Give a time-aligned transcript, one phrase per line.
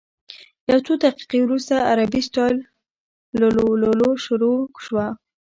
[0.69, 2.57] یو څو دقیقې وروسته عربي سټایل
[3.39, 5.05] لللووللوو شروع شوه.